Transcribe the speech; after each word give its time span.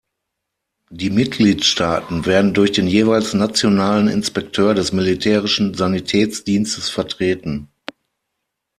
Die 0.89 1.11
Mitgliedsstaaten 1.11 2.25
werden 2.25 2.55
durch 2.55 2.71
den 2.71 2.87
jeweils 2.87 3.35
nationalen 3.35 4.07
Inspekteur 4.07 4.73
des 4.73 4.91
militärischen 4.93 5.75
Sanitätsdienstes 5.75 6.89
vertreten. 6.89 7.67